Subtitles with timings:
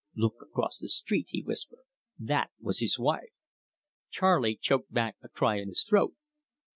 [0.15, 1.77] 'Look across the street,' he whisper.
[2.17, 3.37] 'That was his wife.'"
[4.09, 6.15] Charley choked back a cry in his throat.